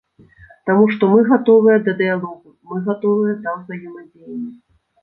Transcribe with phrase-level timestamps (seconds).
[0.69, 4.53] Таму што мы гатовыя да дыялогу, мы гатовыя да ўзаемадзеяння.